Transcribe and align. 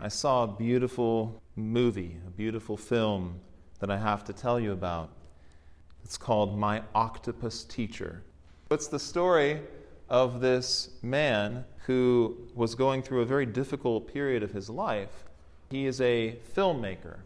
I 0.00 0.06
saw 0.06 0.44
a 0.44 0.46
beautiful 0.46 1.42
movie, 1.56 2.18
a 2.24 2.30
beautiful 2.30 2.76
film 2.76 3.40
that 3.80 3.90
I 3.90 3.96
have 3.96 4.22
to 4.26 4.32
tell 4.32 4.60
you 4.60 4.70
about. 4.70 5.10
It's 6.04 6.16
called 6.16 6.56
My 6.56 6.82
Octopus 6.94 7.64
Teacher. 7.64 8.22
It's 8.70 8.86
the 8.86 9.00
story 9.00 9.60
of 10.08 10.40
this 10.40 10.90
man 11.02 11.64
who 11.84 12.36
was 12.54 12.76
going 12.76 13.02
through 13.02 13.22
a 13.22 13.26
very 13.26 13.44
difficult 13.44 14.06
period 14.06 14.44
of 14.44 14.52
his 14.52 14.70
life. 14.70 15.24
He 15.68 15.86
is 15.86 16.00
a 16.00 16.38
filmmaker, 16.56 17.16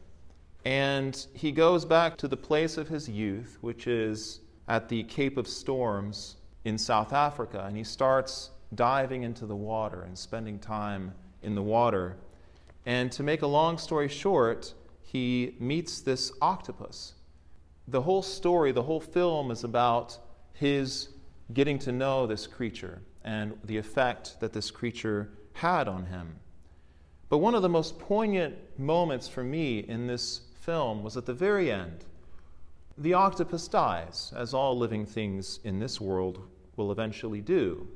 and 0.64 1.26
he 1.34 1.52
goes 1.52 1.84
back 1.84 2.16
to 2.18 2.26
the 2.26 2.38
place 2.38 2.78
of 2.78 2.88
his 2.88 3.06
youth, 3.06 3.58
which 3.60 3.86
is 3.86 4.40
at 4.66 4.88
the 4.88 5.02
Cape 5.04 5.36
of 5.36 5.46
Storms 5.46 6.36
in 6.64 6.78
South 6.78 7.12
Africa, 7.12 7.64
and 7.66 7.76
he 7.76 7.84
starts 7.84 8.48
diving 8.74 9.24
into 9.24 9.44
the 9.44 9.56
water 9.56 10.04
and 10.04 10.16
spending 10.16 10.58
time 10.58 11.12
in 11.42 11.54
the 11.54 11.62
water. 11.62 12.16
And 12.84 13.12
to 13.12 13.22
make 13.22 13.42
a 13.42 13.46
long 13.46 13.78
story 13.78 14.08
short, 14.08 14.74
he 15.02 15.54
meets 15.60 16.00
this 16.00 16.32
octopus. 16.40 17.14
The 17.88 18.02
whole 18.02 18.22
story, 18.22 18.72
the 18.72 18.82
whole 18.82 19.00
film 19.00 19.50
is 19.50 19.64
about 19.64 20.18
his 20.54 21.08
getting 21.52 21.78
to 21.80 21.92
know 21.92 22.26
this 22.26 22.46
creature 22.46 23.02
and 23.24 23.58
the 23.64 23.76
effect 23.76 24.40
that 24.40 24.52
this 24.52 24.70
creature 24.70 25.30
had 25.52 25.88
on 25.88 26.06
him. 26.06 26.36
But 27.28 27.38
one 27.38 27.54
of 27.54 27.62
the 27.62 27.68
most 27.68 27.98
poignant 27.98 28.56
moments 28.78 29.28
for 29.28 29.44
me 29.44 29.80
in 29.80 30.06
this 30.06 30.42
film 30.60 31.02
was 31.02 31.16
at 31.16 31.26
the 31.26 31.34
very 31.34 31.70
end. 31.70 32.04
The 32.98 33.14
octopus 33.14 33.68
dies, 33.68 34.32
as 34.36 34.52
all 34.52 34.76
living 34.76 35.06
things 35.06 35.60
in 35.64 35.78
this 35.78 36.00
world 36.00 36.40
will 36.76 36.92
eventually 36.92 37.40
do. 37.40 37.88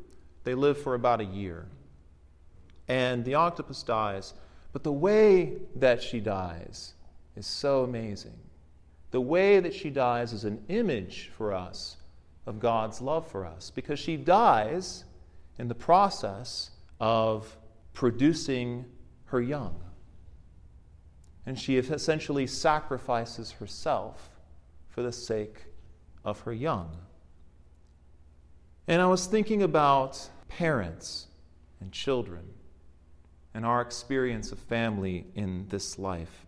They 0.45 0.55
live 0.55 0.79
for 0.79 0.95
about 0.95 1.21
a 1.21 1.25
year. 1.25 1.66
And 2.89 3.25
the 3.25 3.35
octopus 3.35 3.83
dies, 3.83 4.35
but 4.77 4.83
the 4.83 4.93
way 4.93 5.55
that 5.77 6.03
she 6.03 6.21
dies 6.21 6.93
is 7.35 7.46
so 7.46 7.82
amazing. 7.82 8.38
The 9.10 9.23
way 9.23 9.59
that 9.59 9.73
she 9.73 9.88
dies 9.88 10.35
is 10.35 10.45
an 10.45 10.63
image 10.69 11.30
for 11.35 11.55
us 11.55 11.96
of 12.45 12.60
God's 12.60 13.01
love 13.01 13.27
for 13.27 13.47
us 13.47 13.73
because 13.74 13.99
she 13.99 14.19
dies 14.19 15.04
in 15.59 15.69
the 15.69 15.74
process 15.74 16.73
of 17.01 17.57
producing 17.95 18.85
her 19.24 19.41
young. 19.41 19.80
And 21.47 21.59
she 21.59 21.79
essentially 21.79 22.47
sacrifices 22.47 23.52
herself 23.52 24.29
for 24.91 25.02
the 25.02 25.10
sake 25.10 25.57
of 26.23 26.41
her 26.41 26.52
young. 26.52 26.95
And 28.87 29.01
I 29.01 29.07
was 29.07 29.24
thinking 29.24 29.63
about 29.63 30.29
parents 30.51 31.29
and 31.80 31.93
children 31.93 32.52
and 33.57 33.65
our 33.65 33.80
experience 33.80 34.52
of 34.52 34.59
family 34.59 35.24
in 35.35 35.65
this 35.71 35.99
life. 35.99 36.45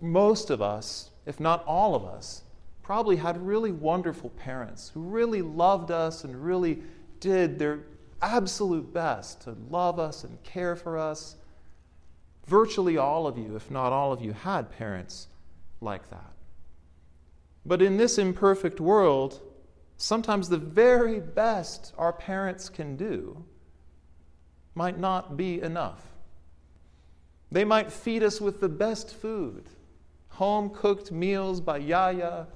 Most 0.00 0.48
of 0.48 0.62
us, 0.62 1.10
if 1.26 1.38
not 1.38 1.62
all 1.66 1.94
of 1.94 2.06
us, 2.06 2.42
probably 2.82 3.16
had 3.16 3.46
really 3.46 3.70
wonderful 3.70 4.30
parents 4.30 4.90
who 4.94 5.02
really 5.02 5.42
loved 5.42 5.90
us 5.90 6.24
and 6.24 6.42
really 6.42 6.82
did 7.20 7.58
their 7.58 7.80
absolute 8.22 8.94
best 8.94 9.42
to 9.42 9.54
love 9.68 9.98
us 9.98 10.24
and 10.24 10.42
care 10.42 10.74
for 10.74 10.96
us. 10.96 11.36
Virtually 12.46 12.96
all 12.96 13.26
of 13.26 13.36
you, 13.36 13.54
if 13.54 13.70
not 13.70 13.92
all 13.92 14.10
of 14.10 14.22
you, 14.22 14.32
had 14.32 14.70
parents 14.70 15.28
like 15.82 16.08
that. 16.08 16.32
But 17.66 17.82
in 17.82 17.98
this 17.98 18.16
imperfect 18.16 18.80
world, 18.80 19.42
sometimes 19.98 20.48
the 20.48 20.56
very 20.56 21.20
best 21.20 21.92
our 21.98 22.14
parents 22.14 22.70
can 22.70 22.96
do 22.96 23.44
might 24.74 24.98
not 24.98 25.36
be 25.36 25.60
enough. 25.60 26.02
They 27.50 27.64
might 27.64 27.92
feed 27.92 28.22
us 28.22 28.40
with 28.40 28.60
the 28.60 28.68
best 28.68 29.14
food, 29.14 29.68
home 30.28 30.70
cooked 30.70 31.12
meals 31.12 31.60
by 31.60 31.78
Yaya 31.78 32.46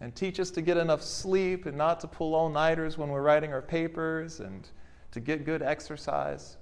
and 0.00 0.12
teach 0.16 0.40
us 0.40 0.50
to 0.50 0.60
get 0.60 0.76
enough 0.76 1.00
sleep 1.00 1.64
and 1.66 1.78
not 1.78 2.00
to 2.00 2.08
pull 2.08 2.34
all 2.34 2.48
nighters 2.48 2.98
when 2.98 3.08
we're 3.08 3.22
writing 3.22 3.52
our 3.52 3.62
papers 3.62 4.40
and 4.40 4.68
to 5.12 5.20
get 5.20 5.44
good 5.44 5.62
exercise, 5.62 6.56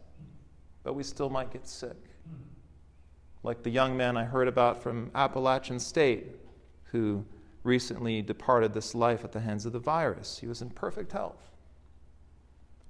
but 0.83 0.93
we 0.93 1.03
still 1.03 1.31
might 1.31 1.51
get 1.51 1.67
sick. 1.67 1.97
Like 3.43 3.63
the 3.63 3.71
young 3.71 3.97
man 3.97 4.19
I 4.19 4.25
heard 4.25 4.47
about 4.47 4.83
from 4.83 5.11
Appalachian 5.15 5.81
State 5.81 6.37
who 6.93 7.25
recently 7.63 8.21
departed 8.21 8.75
this 8.75 8.95
life 8.95 9.25
at 9.25 9.33
the 9.33 9.41
hands 9.41 9.65
of 9.65 9.73
the 9.73 9.79
virus. 9.79 10.39
He 10.39 10.47
was 10.47 10.61
in 10.61 10.69
perfect 10.69 11.13
health. 11.13 11.51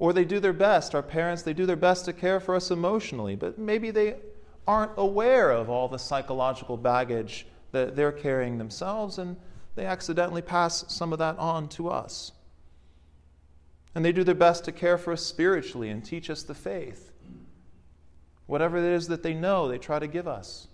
Or 0.00 0.12
they 0.12 0.24
do 0.24 0.40
their 0.40 0.54
best, 0.54 0.94
our 0.94 1.02
parents, 1.02 1.42
they 1.42 1.52
do 1.52 1.66
their 1.66 1.76
best 1.76 2.06
to 2.06 2.12
care 2.12 2.40
for 2.40 2.56
us 2.56 2.70
emotionally, 2.70 3.36
but 3.36 3.58
maybe 3.58 3.90
they 3.90 4.16
aren't 4.66 4.92
aware 4.96 5.50
of 5.50 5.68
all 5.68 5.88
the 5.88 5.98
psychological 5.98 6.78
baggage 6.78 7.46
that 7.72 7.94
they're 7.94 8.10
carrying 8.10 8.56
themselves 8.56 9.18
and 9.18 9.36
they 9.76 9.84
accidentally 9.84 10.42
pass 10.42 10.86
some 10.88 11.12
of 11.12 11.18
that 11.18 11.38
on 11.38 11.68
to 11.68 11.90
us. 11.90 12.32
And 13.94 14.02
they 14.02 14.12
do 14.12 14.24
their 14.24 14.34
best 14.34 14.64
to 14.64 14.72
care 14.72 14.96
for 14.96 15.12
us 15.12 15.22
spiritually 15.22 15.90
and 15.90 16.02
teach 16.02 16.30
us 16.30 16.42
the 16.42 16.54
faith. 16.54 17.12
Whatever 18.46 18.78
it 18.78 18.84
is 18.84 19.06
that 19.08 19.22
they 19.22 19.34
know, 19.34 19.68
they 19.68 19.78
try 19.78 19.98
to 19.98 20.06
give 20.06 20.26
us. 20.26 20.66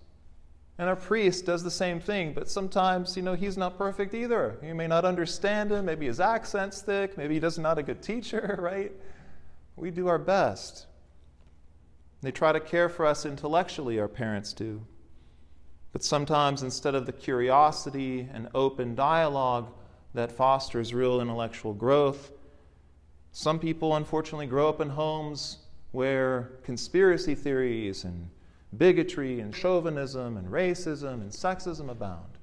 And 0.78 0.88
our 0.88 0.96
priest 0.96 1.46
does 1.46 1.62
the 1.62 1.70
same 1.70 2.00
thing, 2.00 2.34
but 2.34 2.50
sometimes, 2.50 3.16
you 3.16 3.22
know, 3.22 3.34
he's 3.34 3.56
not 3.56 3.78
perfect 3.78 4.12
either. 4.12 4.58
You 4.62 4.74
may 4.74 4.86
not 4.86 5.06
understand 5.06 5.70
him. 5.70 5.86
Maybe 5.86 6.06
his 6.06 6.20
accent's 6.20 6.82
thick. 6.82 7.16
Maybe 7.16 7.34
he 7.34 7.40
doesn't 7.40 7.62
not 7.62 7.78
a 7.78 7.82
good 7.82 8.02
teacher, 8.02 8.58
right? 8.62 8.92
We 9.76 9.90
do 9.90 10.06
our 10.08 10.18
best. 10.18 10.86
They 12.20 12.30
try 12.30 12.52
to 12.52 12.60
care 12.60 12.88
for 12.88 13.06
us 13.06 13.24
intellectually, 13.24 13.98
our 13.98 14.08
parents 14.08 14.52
do. 14.52 14.82
But 15.92 16.04
sometimes, 16.04 16.62
instead 16.62 16.94
of 16.94 17.06
the 17.06 17.12
curiosity 17.12 18.28
and 18.32 18.48
open 18.54 18.94
dialogue 18.94 19.72
that 20.12 20.30
fosters 20.30 20.92
real 20.92 21.22
intellectual 21.22 21.72
growth, 21.72 22.32
some 23.32 23.58
people 23.58 23.96
unfortunately 23.96 24.46
grow 24.46 24.68
up 24.68 24.80
in 24.80 24.90
homes 24.90 25.58
where 25.92 26.52
conspiracy 26.64 27.34
theories 27.34 28.04
and 28.04 28.28
bigotry 28.76 29.40
and 29.40 29.54
chauvinism 29.54 30.36
and 30.36 30.48
racism 30.48 31.14
and 31.14 31.30
sexism 31.30 31.90
abound. 31.90 32.38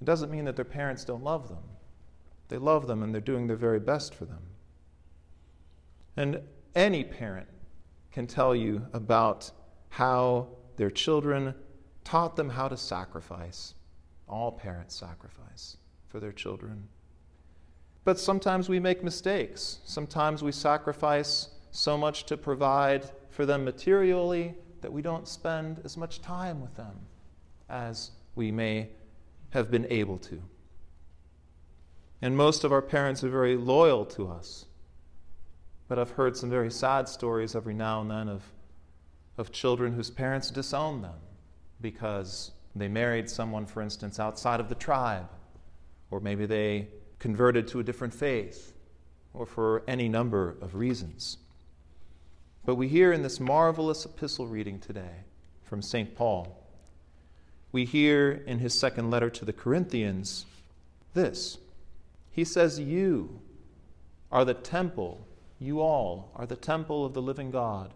It 0.00 0.04
doesn't 0.04 0.30
mean 0.30 0.44
that 0.44 0.56
their 0.56 0.64
parents 0.64 1.04
don't 1.04 1.22
love 1.22 1.48
them. 1.48 1.62
They 2.48 2.58
love 2.58 2.86
them 2.86 3.02
and 3.02 3.14
they're 3.14 3.20
doing 3.20 3.46
their 3.46 3.56
very 3.56 3.80
best 3.80 4.14
for 4.14 4.24
them. 4.24 4.42
And 6.16 6.40
any 6.74 7.04
parent 7.04 7.48
can 8.12 8.26
tell 8.26 8.54
you 8.54 8.86
about 8.92 9.50
how 9.88 10.48
their 10.76 10.90
children 10.90 11.54
taught 12.04 12.36
them 12.36 12.50
how 12.50 12.68
to 12.68 12.76
sacrifice. 12.76 13.74
All 14.28 14.52
parents 14.52 14.94
sacrifice 14.94 15.76
for 16.08 16.20
their 16.20 16.32
children. 16.32 16.88
But 18.04 18.20
sometimes 18.20 18.68
we 18.68 18.78
make 18.78 19.02
mistakes. 19.02 19.78
Sometimes 19.84 20.42
we 20.42 20.52
sacrifice 20.52 21.48
so 21.70 21.96
much 21.96 22.24
to 22.26 22.36
provide 22.36 23.10
for 23.34 23.44
them 23.44 23.64
materially 23.64 24.54
that 24.80 24.92
we 24.92 25.02
don't 25.02 25.26
spend 25.26 25.80
as 25.84 25.96
much 25.96 26.22
time 26.22 26.60
with 26.60 26.74
them 26.76 26.94
as 27.68 28.12
we 28.36 28.52
may 28.52 28.88
have 29.50 29.72
been 29.72 29.86
able 29.90 30.18
to. 30.18 30.40
And 32.22 32.36
most 32.36 32.62
of 32.62 32.72
our 32.72 32.80
parents 32.80 33.24
are 33.24 33.28
very 33.28 33.56
loyal 33.56 34.04
to 34.06 34.28
us. 34.28 34.66
But 35.88 35.98
I've 35.98 36.12
heard 36.12 36.36
some 36.36 36.48
very 36.48 36.70
sad 36.70 37.08
stories 37.08 37.56
every 37.56 37.74
now 37.74 38.00
and 38.00 38.10
then 38.10 38.28
of, 38.28 38.42
of 39.36 39.50
children 39.50 39.92
whose 39.92 40.10
parents 40.10 40.50
disown 40.50 41.02
them 41.02 41.18
because 41.80 42.52
they 42.76 42.86
married 42.86 43.28
someone, 43.28 43.66
for 43.66 43.82
instance, 43.82 44.20
outside 44.20 44.60
of 44.60 44.68
the 44.68 44.74
tribe, 44.76 45.28
or 46.12 46.20
maybe 46.20 46.46
they 46.46 46.88
converted 47.18 47.66
to 47.68 47.80
a 47.80 47.82
different 47.82 48.14
faith, 48.14 48.74
or 49.32 49.44
for 49.44 49.82
any 49.88 50.08
number 50.08 50.56
of 50.60 50.76
reasons. 50.76 51.38
But 52.66 52.76
we 52.76 52.88
hear 52.88 53.12
in 53.12 53.22
this 53.22 53.40
marvelous 53.40 54.06
epistle 54.06 54.46
reading 54.46 54.78
today 54.78 55.24
from 55.64 55.82
St. 55.82 56.14
Paul, 56.14 56.62
we 57.72 57.84
hear 57.84 58.30
in 58.46 58.58
his 58.58 58.78
second 58.78 59.10
letter 59.10 59.28
to 59.30 59.44
the 59.44 59.52
Corinthians 59.52 60.46
this. 61.12 61.58
He 62.30 62.44
says, 62.44 62.80
You 62.80 63.40
are 64.32 64.44
the 64.44 64.54
temple, 64.54 65.26
you 65.58 65.80
all 65.80 66.30
are 66.36 66.46
the 66.46 66.56
temple 66.56 67.04
of 67.04 67.12
the 67.12 67.22
living 67.22 67.50
God. 67.50 67.92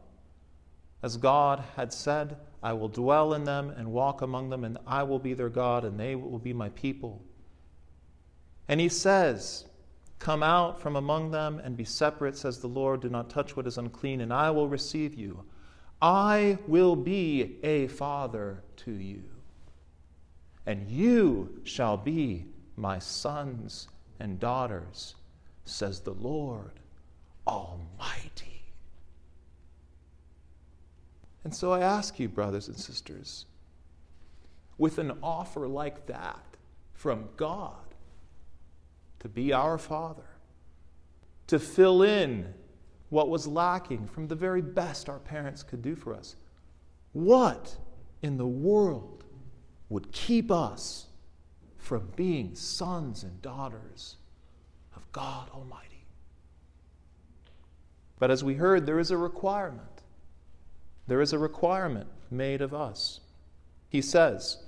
As 1.03 1.17
God 1.17 1.65
had 1.76 1.93
said, 1.93 2.37
I 2.62 2.73
will 2.73 2.88
dwell 2.88 3.32
in 3.32 3.44
them 3.44 3.70
and 3.70 3.93
walk 3.93 4.20
among 4.20 4.50
them, 4.50 4.65
and 4.65 4.79
I 4.87 5.05
will 5.05 5.20
be 5.20 5.32
their 5.32 5.49
God, 5.49 5.85
and 5.85 5.99
they 5.99 6.15
will 6.15 6.38
be 6.38 6.53
my 6.53 6.69
people. 6.70 7.23
And 8.67 8.81
he 8.81 8.88
says, 8.88 9.65
Come 10.19 10.43
out 10.43 10.81
from 10.81 10.97
among 10.97 11.31
them 11.31 11.61
and 11.62 11.76
be 11.76 11.85
separate, 11.85 12.37
says 12.37 12.59
the 12.59 12.67
Lord. 12.67 13.00
Do 13.00 13.09
not 13.09 13.31
touch 13.31 13.56
what 13.56 13.67
is 13.67 13.79
unclean, 13.79 14.20
and 14.20 14.32
I 14.32 14.50
will 14.50 14.69
receive 14.69 15.15
you. 15.15 15.44
I 16.03 16.59
will 16.67 16.97
be 16.97 17.59
a 17.62 17.88
father 17.88 18.62
to 18.79 18.93
you, 18.93 19.25
and 20.67 20.88
you 20.88 21.61
shall 21.65 21.97
be 21.97 22.47
my 22.76 22.99
sons 22.99 23.88
and 24.20 24.38
daughters, 24.38 25.15
says 25.65 26.00
the 26.00 26.15
Lord 26.15 26.81
Almighty. 27.47 28.62
And 31.44 31.55
so 31.55 31.73
I 31.73 31.81
ask 31.81 32.19
you, 32.19 32.29
brothers 32.29 32.69
and 32.69 32.76
sisters, 32.76 33.47
with 34.76 34.99
an 34.99 35.19
offer 35.23 35.67
like 35.67 36.06
that 36.06 36.44
from 36.93 37.29
God 37.37 37.88
to 39.20 39.29
be 39.29 39.53
our 39.53 39.79
Father, 39.79 40.29
to 41.47 41.59
fill 41.59 42.03
in 42.03 42.53
what 43.11 43.29
was 43.29 43.47
lacking 43.47 44.06
from 44.06 44.29
the 44.29 44.35
very 44.35 44.62
best 44.62 45.09
our 45.09 45.19
parents 45.19 45.62
could 45.62 45.82
do 45.82 45.97
for 45.97 46.15
us, 46.15 46.37
what 47.12 47.76
in 48.23 48.37
the 48.37 48.47
world 48.47 49.25
would 49.88 50.12
keep 50.12 50.50
us 50.50 51.06
from 51.79 52.11
being 52.17 52.55
sons 52.55 53.23
and 53.23 53.41
daughters 53.41 54.17
of 54.94 55.11
God 55.12 55.49
Almighty? 55.50 56.05
But 58.19 58.31
as 58.31 58.44
we 58.44 58.55
heard, 58.55 58.85
there 58.85 58.99
is 58.99 59.11
a 59.11 59.17
requirement. 59.17 60.03
There 61.06 61.20
is 61.20 61.32
a 61.32 61.38
requirement 61.38 62.09
made 62.31 62.61
of 62.61 62.75
us. 62.75 63.20
He 63.88 64.03
says, 64.03 64.59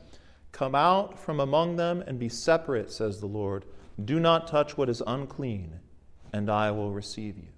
Come 0.52 0.75
out 0.75 1.19
from 1.19 1.41
among 1.41 1.76
them 1.76 2.02
and 2.06 2.19
be 2.19 2.29
separate, 2.29 2.91
says 2.91 3.20
the 3.20 3.26
Lord. 3.26 3.64
Do 4.05 4.20
not 4.20 4.47
touch 4.47 4.76
what 4.76 4.88
is 4.88 5.02
unclean, 5.06 5.81
and 6.32 6.49
I 6.49 6.70
will 6.70 6.93
receive 6.93 7.37
you. 7.37 7.49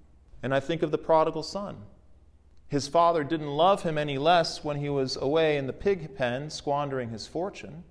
And 0.43 0.55
I 0.55 0.61
think 0.61 0.83
of 0.83 0.91
the 0.91 0.99
prodigal 0.99 1.43
son. 1.43 1.77
His 2.69 2.89
father 2.89 3.23
didn't 3.23 3.51
love 3.51 3.83
him 3.83 3.99
any 3.99 4.17
less 4.17 4.65
when 4.65 4.79
he 4.79 4.89
was 4.89 5.17
away 5.17 5.59
in 5.59 5.67
the 5.67 5.73
pig 5.73 6.17
pen 6.17 6.49
squandering 6.49 7.11
his 7.11 7.27
fortune, 7.27 7.85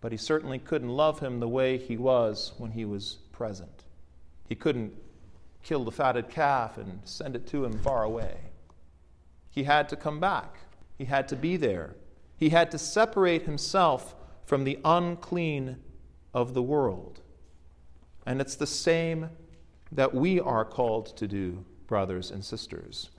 but 0.00 0.12
he 0.12 0.18
certainly 0.18 0.58
couldn't 0.58 0.88
love 0.88 1.20
him 1.20 1.40
the 1.40 1.48
way 1.48 1.76
he 1.76 1.96
was 1.96 2.52
when 2.56 2.70
he 2.72 2.84
was 2.84 3.18
present. 3.32 3.84
He 4.48 4.54
couldn't 4.54 4.94
kill 5.62 5.84
the 5.84 5.92
fatted 5.92 6.28
calf 6.28 6.78
and 6.78 7.00
send 7.04 7.36
it 7.36 7.46
to 7.48 7.64
him 7.64 7.78
far 7.78 8.02
away. 8.02 8.36
He 9.50 9.64
had 9.64 9.88
to 9.90 9.96
come 9.96 10.18
back, 10.18 10.56
he 10.96 11.04
had 11.04 11.28
to 11.28 11.36
be 11.36 11.56
there. 11.56 11.96
He 12.36 12.48
had 12.48 12.70
to 12.72 12.78
separate 12.78 13.42
himself 13.42 14.16
from 14.44 14.64
the 14.64 14.78
unclean 14.84 15.76
of 16.34 16.54
the 16.54 16.62
world. 16.62 17.21
And 18.26 18.40
it's 18.40 18.56
the 18.56 18.66
same 18.66 19.30
that 19.90 20.14
we 20.14 20.40
are 20.40 20.64
called 20.64 21.16
to 21.16 21.26
do, 21.26 21.64
brothers 21.86 22.30
and 22.30 22.44
sisters. 22.44 23.10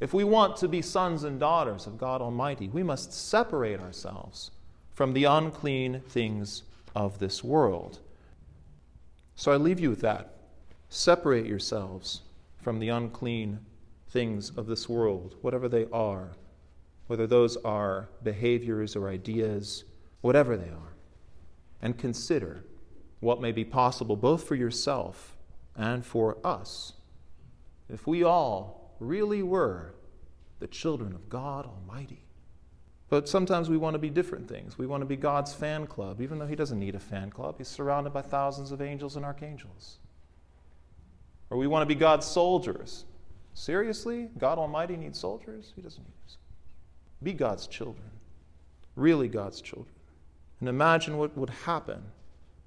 If 0.00 0.12
we 0.12 0.24
want 0.24 0.56
to 0.56 0.68
be 0.68 0.82
sons 0.82 1.24
and 1.24 1.38
daughters 1.38 1.86
of 1.86 1.98
God 1.98 2.20
Almighty, 2.20 2.68
we 2.68 2.82
must 2.82 3.12
separate 3.12 3.80
ourselves 3.80 4.50
from 4.94 5.12
the 5.12 5.24
unclean 5.24 6.02
things 6.08 6.64
of 6.94 7.18
this 7.18 7.42
world. 7.42 8.00
So 9.36 9.52
I 9.52 9.56
leave 9.56 9.80
you 9.80 9.90
with 9.90 10.00
that. 10.00 10.34
Separate 10.88 11.46
yourselves 11.46 12.22
from 12.60 12.78
the 12.78 12.90
unclean 12.90 13.60
things 14.10 14.50
of 14.50 14.66
this 14.66 14.88
world, 14.88 15.36
whatever 15.40 15.68
they 15.68 15.86
are 15.92 16.30
whether 17.12 17.26
those 17.26 17.58
are 17.58 18.08
behaviors 18.22 18.96
or 18.96 19.10
ideas, 19.10 19.84
whatever 20.22 20.56
they 20.56 20.70
are, 20.70 20.94
and 21.82 21.98
consider 21.98 22.64
what 23.22 23.40
may 23.40 23.52
be 23.52 23.64
possible 23.64 24.16
both 24.16 24.44
for 24.44 24.54
yourself 24.54 25.36
and 25.76 26.04
for 26.04 26.36
us 26.44 26.94
if 27.88 28.06
we 28.06 28.24
all 28.24 28.94
really 28.98 29.42
were 29.42 29.94
the 30.58 30.66
children 30.66 31.14
of 31.14 31.28
God 31.28 31.66
Almighty. 31.66 32.24
But 33.08 33.28
sometimes 33.28 33.68
we 33.68 33.76
want 33.76 33.94
to 33.94 33.98
be 33.98 34.08
different 34.08 34.48
things. 34.48 34.78
We 34.78 34.86
want 34.86 35.02
to 35.02 35.06
be 35.06 35.16
God's 35.16 35.52
fan 35.52 35.86
club, 35.86 36.20
even 36.20 36.38
though 36.38 36.46
He 36.46 36.56
doesn't 36.56 36.78
need 36.78 36.94
a 36.94 37.00
fan 37.00 37.30
club. 37.30 37.56
He's 37.58 37.68
surrounded 37.68 38.12
by 38.12 38.22
thousands 38.22 38.72
of 38.72 38.80
angels 38.80 39.16
and 39.16 39.24
archangels. 39.24 39.98
Or 41.50 41.58
we 41.58 41.66
want 41.66 41.82
to 41.82 41.94
be 41.94 41.98
God's 41.98 42.26
soldiers. 42.26 43.04
Seriously? 43.52 44.30
God 44.38 44.58
Almighty 44.58 44.96
needs 44.96 45.18
soldiers? 45.18 45.72
He 45.76 45.82
doesn't 45.82 46.02
need 46.02 46.14
us. 46.26 46.38
Be 47.22 47.34
God's 47.34 47.66
children, 47.66 48.10
really 48.96 49.28
God's 49.28 49.60
children. 49.60 49.94
And 50.60 50.68
imagine 50.68 51.18
what 51.18 51.36
would 51.36 51.50
happen 51.50 52.02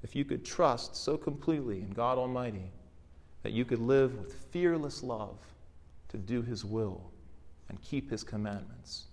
if 0.05 0.15
you 0.15 0.23
could 0.23 0.45
trust 0.45 0.95
so 0.95 1.17
completely 1.17 1.79
in 1.79 1.89
God 1.89 2.19
Almighty 2.19 2.71
that 3.41 3.53
you 3.53 3.65
could 3.65 3.79
live 3.79 4.15
with 4.19 4.35
fearless 4.51 5.01
love 5.01 5.39
to 6.09 6.17
do 6.17 6.43
His 6.43 6.63
will 6.63 7.01
and 7.69 7.81
keep 7.81 8.11
His 8.11 8.23
commandments 8.23 9.05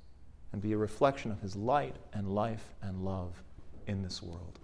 and 0.53 0.61
be 0.61 0.75
a 0.75 0.77
reflection 0.77 1.33
of 1.33 1.41
His 1.41 1.57
light 1.57 1.97
and 2.13 2.35
life 2.35 2.75
and 2.83 3.07
love 3.07 3.43
in 3.87 4.03
this 4.03 4.23
world. 4.23 4.59